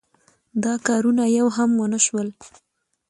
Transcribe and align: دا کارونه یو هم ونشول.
دا 0.63 0.73
کارونه 0.87 1.23
یو 1.37 1.47
هم 1.57 1.69
ونشول. 1.81 2.27